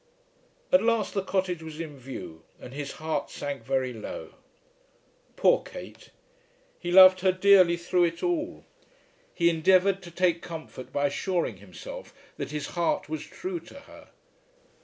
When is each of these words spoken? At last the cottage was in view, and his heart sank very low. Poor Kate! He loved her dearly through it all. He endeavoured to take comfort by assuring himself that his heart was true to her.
At 0.71 0.81
last 0.81 1.13
the 1.13 1.21
cottage 1.21 1.61
was 1.61 1.79
in 1.79 1.95
view, 1.99 2.43
and 2.59 2.73
his 2.73 2.93
heart 2.93 3.29
sank 3.29 3.61
very 3.63 3.93
low. 3.93 4.33
Poor 5.35 5.61
Kate! 5.61 6.09
He 6.79 6.91
loved 6.91 7.19
her 7.19 7.31
dearly 7.31 7.77
through 7.77 8.05
it 8.05 8.23
all. 8.23 8.65
He 9.31 9.47
endeavoured 9.47 10.01
to 10.01 10.09
take 10.09 10.41
comfort 10.41 10.91
by 10.91 11.05
assuring 11.05 11.57
himself 11.57 12.15
that 12.37 12.49
his 12.49 12.69
heart 12.69 13.09
was 13.09 13.21
true 13.23 13.59
to 13.59 13.81
her. 13.81 14.09